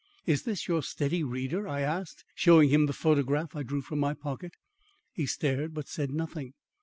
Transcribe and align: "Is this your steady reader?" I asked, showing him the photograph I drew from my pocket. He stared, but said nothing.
"Is 0.25 0.45
this 0.45 0.67
your 0.67 0.81
steady 0.81 1.23
reader?" 1.23 1.67
I 1.67 1.81
asked, 1.81 2.25
showing 2.33 2.69
him 2.69 2.87
the 2.87 2.91
photograph 2.91 3.55
I 3.55 3.61
drew 3.61 3.83
from 3.83 3.99
my 3.99 4.15
pocket. 4.15 4.53
He 5.13 5.27
stared, 5.27 5.75
but 5.75 5.87
said 5.87 6.09
nothing. 6.09 6.55